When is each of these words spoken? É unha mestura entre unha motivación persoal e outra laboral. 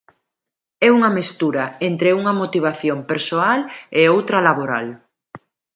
É 0.87 0.89
unha 0.97 1.13
mestura 1.17 1.63
entre 1.89 2.09
unha 2.19 2.33
motivación 2.41 2.97
persoal 3.11 3.59
e 3.99 4.01
outra 4.15 4.39
laboral. 4.47 4.87